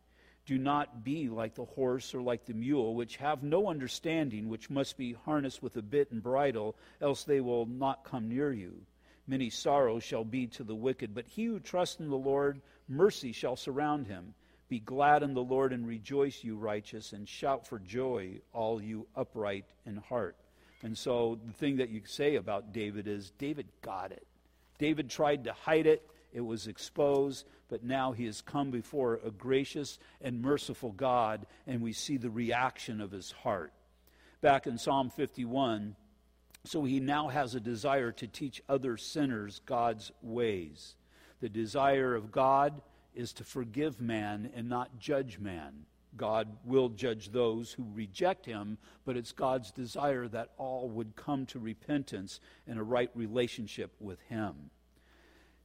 [0.46, 4.70] Do not be like the horse or like the mule, which have no understanding, which
[4.70, 8.80] must be harnessed with a bit and bridle, else they will not come near you.
[9.26, 13.32] Many sorrows shall be to the wicked, but he who trusts in the Lord, mercy
[13.32, 14.34] shall surround him.
[14.68, 19.06] Be glad in the Lord and rejoice, you righteous, and shout for joy, all you
[19.14, 20.36] upright in heart.
[20.82, 24.26] And so the thing that you say about David is David got it.
[24.78, 29.30] David tried to hide it, it was exposed, but now he has come before a
[29.30, 33.72] gracious and merciful God, and we see the reaction of his heart.
[34.40, 35.96] Back in Psalm 51,
[36.64, 40.96] so he now has a desire to teach other sinners God's ways.
[41.40, 42.82] The desire of God
[43.14, 45.86] is to forgive man and not judge man.
[46.16, 51.46] God will judge those who reject him, but it's God's desire that all would come
[51.46, 54.70] to repentance and a right relationship with him.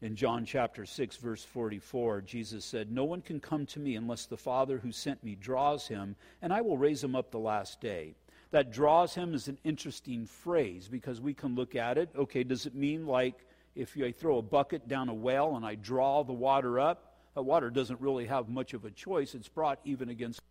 [0.02, 4.26] In John chapter 6, verse 44, Jesus said, No one can come to me unless
[4.26, 7.80] the Father who sent me draws him, and I will raise him up the last
[7.80, 8.16] day.
[8.52, 12.10] That draws him is an interesting phrase because we can look at it.
[12.16, 15.76] Okay, does it mean like if I throw a bucket down a well and I
[15.76, 17.16] draw the water up?
[17.34, 19.34] That water doesn't really have much of a choice.
[19.34, 20.42] It's brought even against.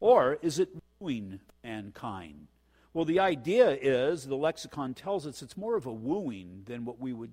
[0.00, 0.70] Or is it
[1.00, 2.46] wooing mankind?
[2.94, 6.98] Well, the idea is, the lexicon tells us it's more of a wooing than what
[6.98, 7.32] we would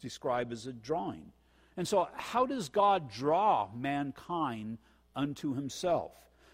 [0.00, 1.32] describe as a drawing.
[1.76, 4.78] And so, how does God draw mankind
[5.14, 6.12] unto himself?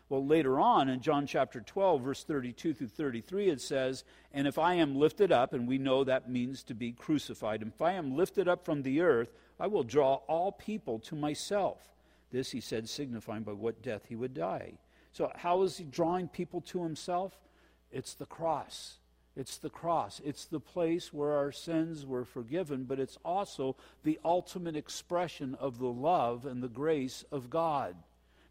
[0.09, 4.59] Well, later on in John chapter 12, verse 32 through 33, it says, And if
[4.59, 8.15] I am lifted up, and we know that means to be crucified, if I am
[8.15, 11.89] lifted up from the earth, I will draw all people to myself.
[12.31, 14.73] This he said, signifying by what death he would die.
[15.13, 17.33] So, how is he drawing people to himself?
[17.91, 18.99] It's the cross.
[19.35, 20.21] It's the cross.
[20.25, 25.79] It's the place where our sins were forgiven, but it's also the ultimate expression of
[25.79, 27.97] the love and the grace of God.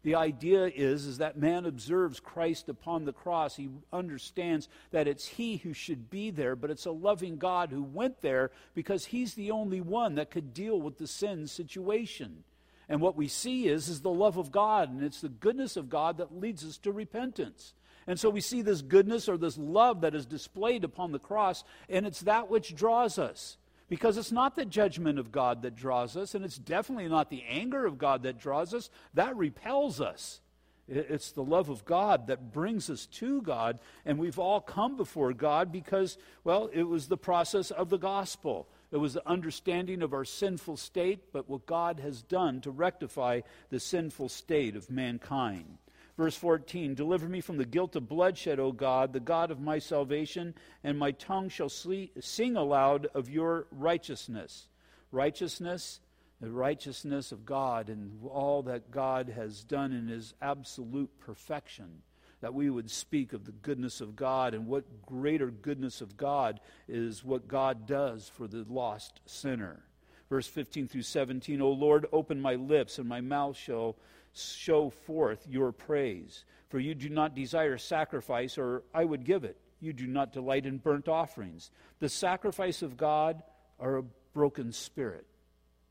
[0.02, 3.54] The idea is, is that man observes Christ upon the cross.
[3.54, 7.84] He understands that it's he who should be there, but it's a loving God who
[7.84, 12.42] went there because he's the only one that could deal with the sin situation.
[12.88, 15.88] And what we see is, is the love of God, and it's the goodness of
[15.88, 17.72] God that leads us to repentance.
[18.06, 21.64] And so we see this goodness or this love that is displayed upon the cross,
[21.88, 23.56] and it's that which draws us.
[23.88, 27.44] Because it's not the judgment of God that draws us, and it's definitely not the
[27.48, 28.88] anger of God that draws us.
[29.12, 30.40] That repels us.
[30.88, 35.32] It's the love of God that brings us to God, and we've all come before
[35.32, 38.66] God because, well, it was the process of the gospel.
[38.90, 43.42] It was the understanding of our sinful state, but what God has done to rectify
[43.70, 45.78] the sinful state of mankind.
[46.16, 49.78] Verse 14 Deliver me from the guilt of bloodshed, O God, the God of my
[49.78, 54.68] salvation, and my tongue shall sing aloud of your righteousness.
[55.10, 56.00] Righteousness,
[56.40, 62.02] the righteousness of God, and all that God has done in his absolute perfection.
[62.40, 66.60] That we would speak of the goodness of God, and what greater goodness of God
[66.88, 69.84] is what God does for the lost sinner.
[70.28, 73.96] Verse 15 through 17 O Lord, open my lips, and my mouth shall
[74.34, 76.44] show forth your praise.
[76.68, 79.58] For you do not desire sacrifice, or I would give it.
[79.80, 81.70] You do not delight in burnt offerings.
[81.98, 83.42] The sacrifice of God
[83.78, 85.26] are a broken spirit.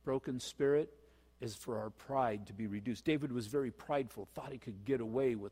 [0.03, 0.91] Broken spirit
[1.41, 3.05] is for our pride to be reduced.
[3.05, 5.51] David was very prideful, thought he could get away with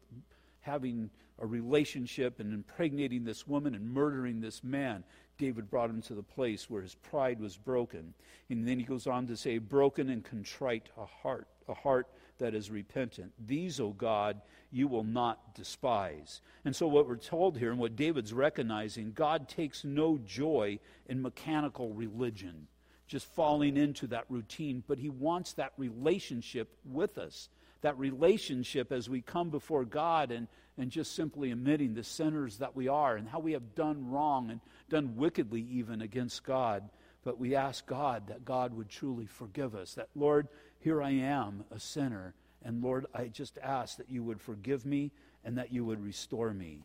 [0.62, 5.04] having a relationship and impregnating this woman and murdering this man.
[5.38, 8.14] David brought him to the place where his pride was broken.
[8.50, 12.08] And then he goes on to say, broken and contrite a heart, a heart
[12.40, 13.32] that is repentant.
[13.46, 16.42] These, O God, you will not despise.
[16.66, 21.22] And so, what we're told here, and what David's recognizing, God takes no joy in
[21.22, 22.68] mechanical religion,
[23.08, 27.50] just falling into that routine, but He wants that relationship with us.
[27.82, 30.48] That relationship as we come before God and,
[30.78, 34.52] and just simply admitting the sinners that we are and how we have done wrong
[34.52, 36.90] and done wickedly even against God.
[37.24, 39.96] But we ask God that God would truly forgive us.
[39.96, 40.48] That, Lord,
[40.80, 42.34] here I am, a sinner.
[42.64, 45.12] And Lord, I just ask that you would forgive me
[45.44, 46.80] and that you would restore me.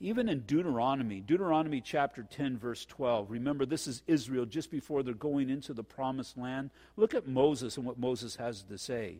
[0.00, 5.14] Even in Deuteronomy, Deuteronomy chapter 10, verse 12, remember this is Israel just before they're
[5.14, 6.70] going into the promised land.
[6.96, 9.18] Look at Moses and what Moses has to say.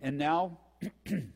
[0.00, 0.58] And now,
[1.06, 1.32] and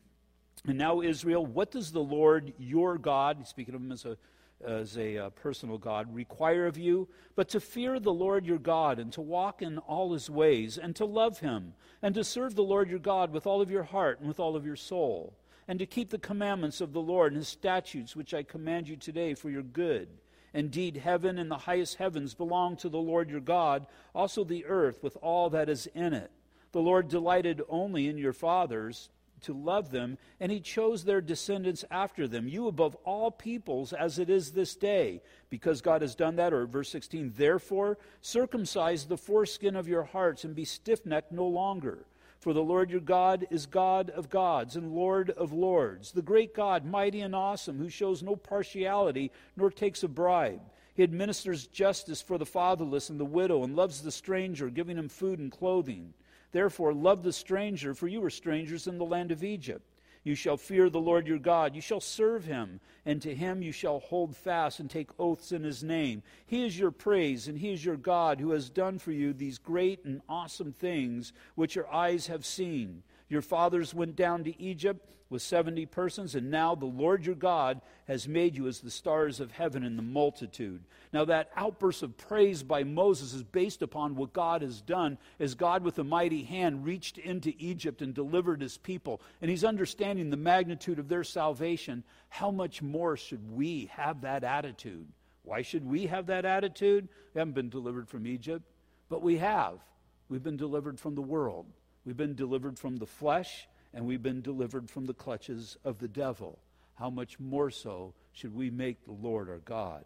[0.65, 4.17] now, Israel, what does the Lord your God, speaking of him as a
[4.65, 8.99] as a uh, personal God, require of you, but to fear the Lord your God,
[8.99, 12.63] and to walk in all his ways, and to love him, and to serve the
[12.63, 15.37] Lord your God with all of your heart and with all of your soul,
[15.67, 18.95] and to keep the commandments of the Lord and his statutes, which I command you
[18.95, 20.09] today for your good.
[20.53, 23.85] Indeed, heaven and the highest heavens belong to the Lord your God,
[24.15, 26.31] also the earth with all that is in it.
[26.71, 29.09] The Lord delighted only in your fathers
[29.43, 34.19] to love them, and he chose their descendants after them, you above all peoples, as
[34.19, 35.21] it is this day.
[35.49, 40.43] Because God has done that, or verse 16, therefore circumcise the foreskin of your hearts
[40.43, 42.05] and be stiff necked no longer.
[42.39, 46.55] For the Lord your God is God of gods and Lord of lords, the great
[46.55, 50.61] God, mighty and awesome, who shows no partiality nor takes a bribe.
[50.93, 55.09] He administers justice for the fatherless and the widow and loves the stranger, giving him
[55.09, 56.13] food and clothing.
[56.51, 59.85] Therefore, love the stranger, for you were strangers in the land of Egypt.
[60.23, 61.75] You shall fear the Lord your God.
[61.75, 65.63] You shall serve him, and to him you shall hold fast and take oaths in
[65.63, 66.23] his name.
[66.45, 69.57] He is your praise, and he is your God who has done for you these
[69.57, 73.03] great and awesome things which your eyes have seen.
[73.29, 77.81] Your fathers went down to Egypt with 70 persons, and now the Lord your God
[78.07, 80.83] has made you as the stars of heaven in the multitude.
[81.13, 85.53] Now, that outburst of praise by Moses is based upon what God has done as
[85.53, 89.21] God, with a mighty hand, reached into Egypt and delivered his people.
[89.41, 92.03] And he's understanding the magnitude of their salvation.
[92.29, 95.07] How much more should we have that attitude?
[95.43, 97.07] Why should we have that attitude?
[97.33, 98.63] We haven't been delivered from Egypt,
[99.09, 99.79] but we have.
[100.27, 101.67] We've been delivered from the world.
[102.09, 106.07] We've been delivered from the flesh, and we've been delivered from the clutches of the
[106.07, 106.57] devil.
[106.95, 110.05] How much more so should we make the Lord our God?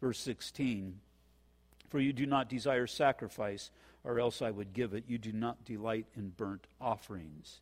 [0.00, 0.98] Verse 16
[1.90, 3.70] For you do not desire sacrifice,
[4.04, 5.04] or else I would give it.
[5.06, 7.60] You do not delight in burnt offerings.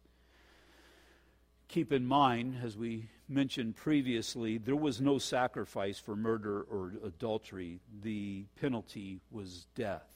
[1.67, 7.81] Keep in mind, as we mentioned previously, there was no sacrifice for murder or adultery.
[8.01, 10.12] The penalty was death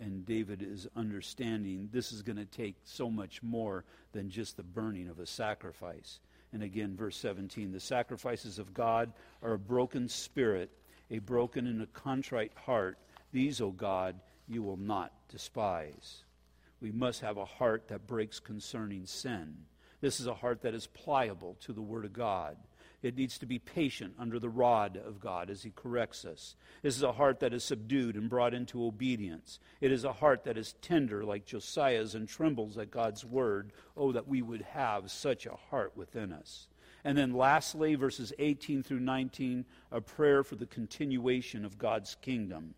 [0.00, 4.62] and David is understanding this is going to take so much more than just the
[4.62, 6.20] burning of a sacrifice.
[6.52, 10.70] And again, verse 17 the sacrifices of God are a broken spirit,
[11.10, 12.98] a broken and a contrite heart.
[13.32, 14.16] These, O God,
[14.48, 16.24] you will not despise.
[16.80, 19.56] We must have a heart that breaks concerning sin.
[20.00, 22.56] This is a heart that is pliable to the Word of God.
[23.04, 26.56] It needs to be patient under the rod of God as He corrects us.
[26.80, 29.60] This is a heart that is subdued and brought into obedience.
[29.82, 33.72] It is a heart that is tender like Josiah's and trembles at God's word.
[33.94, 36.66] Oh, that we would have such a heart within us.
[37.04, 42.74] And then lastly, verses 18 through 19, a prayer for the continuation of God's kingdom.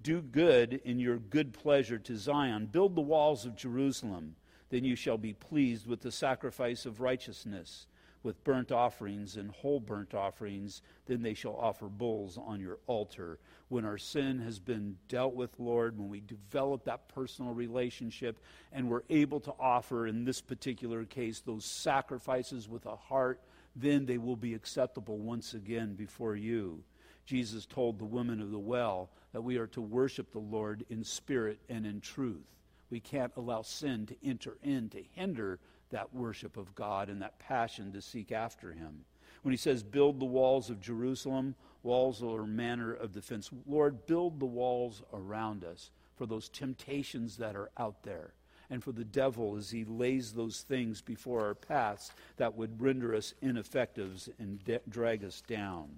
[0.00, 2.64] Do good in your good pleasure to Zion.
[2.64, 4.36] Build the walls of Jerusalem.
[4.70, 7.86] Then you shall be pleased with the sacrifice of righteousness
[8.22, 13.38] with burnt offerings and whole burnt offerings, then they shall offer bulls on your altar.
[13.68, 18.38] When our sin has been dealt with, Lord, when we develop that personal relationship
[18.72, 23.40] and we're able to offer, in this particular case, those sacrifices with a heart,
[23.74, 26.82] then they will be acceptable once again before you.
[27.24, 31.04] Jesus told the woman of the well that we are to worship the Lord in
[31.04, 32.44] spirit and in truth.
[32.90, 35.60] We can't allow sin to enter in to hinder
[35.90, 39.04] that worship of God and that passion to seek after Him.
[39.42, 43.50] When He says, build the walls of Jerusalem, walls are manner of defense.
[43.66, 48.34] Lord, build the walls around us for those temptations that are out there
[48.70, 53.14] and for the devil as he lays those things before our paths that would render
[53.14, 55.88] us ineffective and de- drag us down.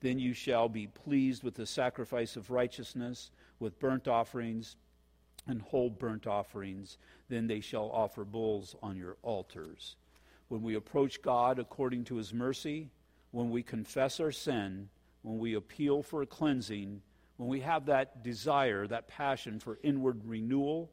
[0.00, 3.30] Then you shall be pleased with the sacrifice of righteousness,
[3.60, 4.76] with burnt offerings
[5.46, 9.96] and whole burnt offerings, then they shall offer bulls on your altars.
[10.48, 12.90] When we approach God according to his mercy,
[13.30, 14.88] when we confess our sin,
[15.22, 17.02] when we appeal for a cleansing,
[17.36, 20.90] when we have that desire, that passion for inward renewal,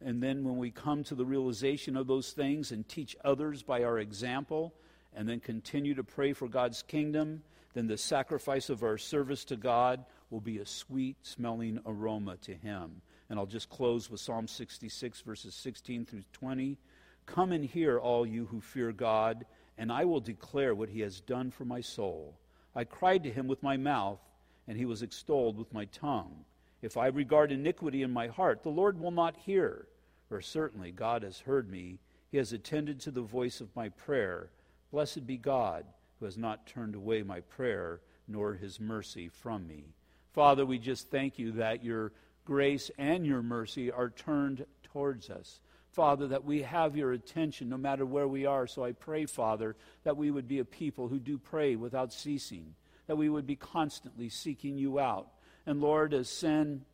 [0.00, 3.84] and then when we come to the realization of those things and teach others by
[3.84, 4.74] our example,
[5.14, 7.42] and then continue to pray for God's kingdom,
[7.74, 12.54] then the sacrifice of our service to God will be a sweet smelling aroma to
[12.54, 13.02] Him.
[13.32, 16.76] And I'll just close with Psalm 66, verses 16 through 20.
[17.24, 19.46] Come and hear, all you who fear God,
[19.78, 22.38] and I will declare what he has done for my soul.
[22.76, 24.20] I cried to him with my mouth,
[24.68, 26.44] and he was extolled with my tongue.
[26.82, 29.86] If I regard iniquity in my heart, the Lord will not hear.
[30.28, 32.00] For certainly God has heard me.
[32.30, 34.50] He has attended to the voice of my prayer.
[34.90, 35.86] Blessed be God,
[36.18, 39.94] who has not turned away my prayer, nor his mercy from me.
[40.34, 42.12] Father, we just thank you that your
[42.44, 45.60] grace and your mercy are turned towards us.
[45.90, 48.66] Father, that we have your attention no matter where we are.
[48.66, 52.74] So I pray, Father, that we would be a people who do pray without ceasing,
[53.06, 55.28] that we would be constantly seeking you out.
[55.66, 56.84] And Lord, as sin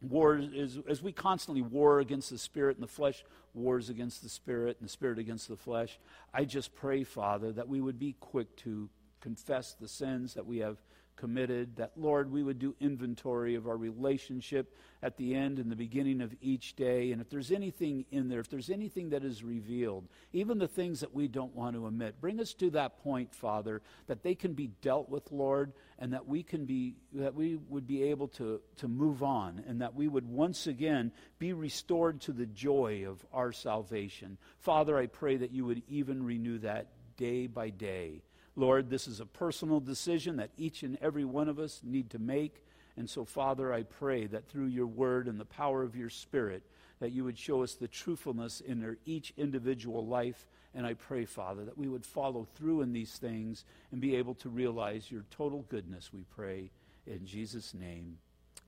[0.00, 3.24] war as, as we constantly war against the spirit and the flesh
[3.54, 5.98] wars against the spirit and the spirit against the flesh,
[6.32, 8.88] I just pray, Father, that we would be quick to
[9.20, 10.76] confess the sins that we have
[11.18, 15.76] committed, that, Lord, we would do inventory of our relationship at the end and the
[15.76, 17.12] beginning of each day.
[17.12, 21.00] And if there's anything in there, if there's anything that is revealed, even the things
[21.00, 24.54] that we don't want to omit, bring us to that point, Father, that they can
[24.54, 28.60] be dealt with, Lord, and that we can be that we would be able to,
[28.76, 33.24] to move on and that we would once again be restored to the joy of
[33.32, 34.38] our salvation.
[34.60, 38.22] Father, I pray that you would even renew that day by day.
[38.58, 42.18] Lord, this is a personal decision that each and every one of us need to
[42.18, 42.64] make.
[42.96, 46.64] And so, Father, I pray that through your word and the power of your spirit,
[46.98, 50.44] that you would show us the truthfulness in their each individual life.
[50.74, 54.34] And I pray, Father, that we would follow through in these things and be able
[54.34, 56.72] to realize your total goodness, we pray.
[57.06, 58.18] In Jesus' name,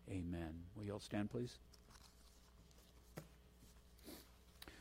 [0.09, 0.55] amen.
[0.77, 1.59] Will you all stand, please?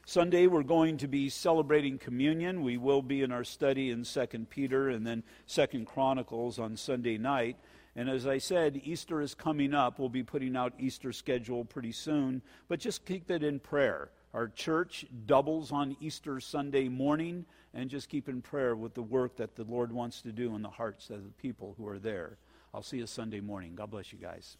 [0.09, 2.63] Sunday, we're going to be celebrating communion.
[2.63, 7.19] We will be in our study in 2 Peter and then 2 Chronicles on Sunday
[7.19, 7.57] night.
[7.95, 9.99] And as I said, Easter is coming up.
[9.99, 14.09] We'll be putting out Easter schedule pretty soon, but just keep it in prayer.
[14.33, 17.45] Our church doubles on Easter Sunday morning,
[17.75, 20.63] and just keep in prayer with the work that the Lord wants to do in
[20.63, 22.39] the hearts of the people who are there.
[22.73, 23.75] I'll see you Sunday morning.
[23.75, 24.57] God bless you guys.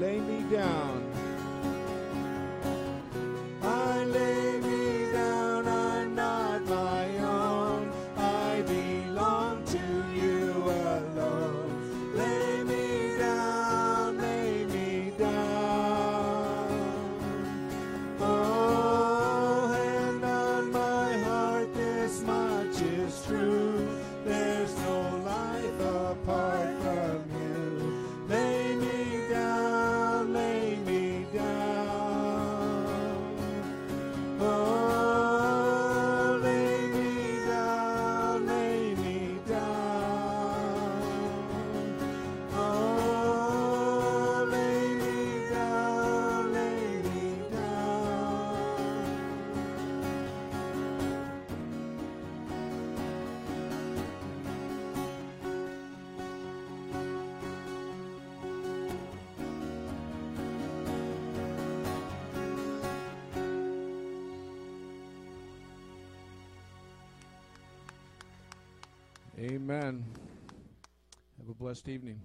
[0.00, 1.19] lay me down.
[69.40, 70.04] Amen.
[71.38, 72.20] Have a blessed evening.